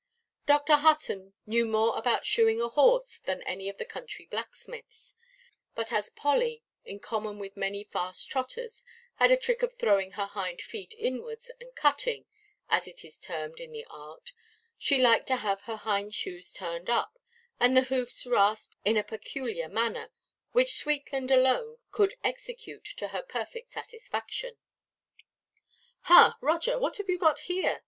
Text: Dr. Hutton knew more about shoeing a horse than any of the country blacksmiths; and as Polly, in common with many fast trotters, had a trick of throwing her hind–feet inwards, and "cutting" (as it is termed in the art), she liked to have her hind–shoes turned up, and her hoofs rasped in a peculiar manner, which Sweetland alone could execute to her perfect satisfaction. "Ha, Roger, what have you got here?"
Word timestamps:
Dr. 0.47 0.77
Hutton 0.77 1.35
knew 1.45 1.63
more 1.63 1.95
about 1.95 2.25
shoeing 2.25 2.59
a 2.59 2.69
horse 2.69 3.19
than 3.19 3.43
any 3.43 3.69
of 3.69 3.77
the 3.77 3.85
country 3.85 4.25
blacksmiths; 4.25 5.15
and 5.77 5.91
as 5.93 6.09
Polly, 6.09 6.63
in 6.83 6.99
common 6.99 7.37
with 7.37 7.55
many 7.55 7.83
fast 7.83 8.27
trotters, 8.27 8.83
had 9.17 9.29
a 9.29 9.37
trick 9.37 9.61
of 9.61 9.75
throwing 9.75 10.13
her 10.13 10.25
hind–feet 10.25 10.95
inwards, 10.97 11.51
and 11.59 11.75
"cutting" 11.75 12.25
(as 12.67 12.87
it 12.87 13.05
is 13.05 13.19
termed 13.19 13.59
in 13.59 13.71
the 13.71 13.85
art), 13.91 14.31
she 14.75 14.97
liked 14.97 15.27
to 15.27 15.35
have 15.35 15.61
her 15.65 15.75
hind–shoes 15.77 16.51
turned 16.51 16.89
up, 16.89 17.19
and 17.59 17.77
her 17.77 17.83
hoofs 17.83 18.25
rasped 18.25 18.75
in 18.83 18.97
a 18.97 19.03
peculiar 19.03 19.69
manner, 19.69 20.09
which 20.51 20.79
Sweetland 20.83 21.29
alone 21.29 21.77
could 21.91 22.15
execute 22.23 22.85
to 22.97 23.09
her 23.09 23.21
perfect 23.21 23.69
satisfaction. 23.71 24.57
"Ha, 26.05 26.39
Roger, 26.41 26.79
what 26.79 26.97
have 26.97 27.07
you 27.07 27.19
got 27.19 27.41
here?" 27.41 27.79